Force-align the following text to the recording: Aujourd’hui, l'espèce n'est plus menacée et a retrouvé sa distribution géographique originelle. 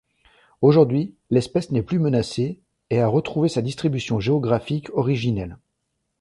Aujourd’hui, 0.63 1.13
l'espèce 1.29 1.69
n'est 1.69 1.83
plus 1.83 1.99
menacée 1.99 2.59
et 2.89 2.99
a 3.01 3.07
retrouvé 3.07 3.49
sa 3.49 3.61
distribution 3.61 4.19
géographique 4.19 4.89
originelle. 4.93 5.59